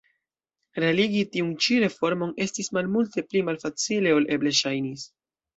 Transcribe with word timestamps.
Realigi 0.83 1.19
tiun 1.35 1.51
ĉi 1.65 1.77
reformon 1.83 2.33
estis 2.47 2.73
multe 2.97 3.27
pli 3.29 3.47
malfacile 3.51 4.19
ol 4.19 4.29
eble 4.39 4.59
ŝajnis. 4.63 5.07